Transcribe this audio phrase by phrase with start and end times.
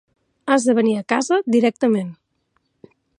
[0.53, 2.11] Has de venir a casa directament.